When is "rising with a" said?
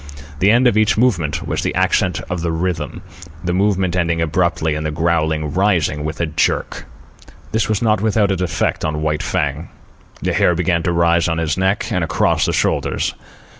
5.53-6.25